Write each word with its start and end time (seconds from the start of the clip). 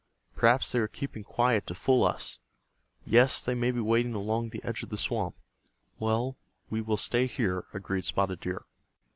Perhaps 0.35 0.71
they 0.71 0.79
are 0.79 0.87
keeping 0.87 1.23
quiet 1.23 1.67
to 1.67 1.75
fool 1.75 2.03
us. 2.03 2.39
Yes, 3.05 3.45
they 3.45 3.53
may 3.53 3.69
be 3.69 3.79
waiting 3.81 4.15
along 4.15 4.49
the 4.49 4.63
edge 4.63 4.81
of 4.81 4.89
the 4.89 4.97
swamp." 4.97 5.35
"Well, 5.99 6.37
we 6.71 6.81
will 6.81 6.97
stay 6.97 7.27
here," 7.27 7.65
agreed 7.71 8.05
Spotted 8.05 8.39
Deer. 8.39 8.65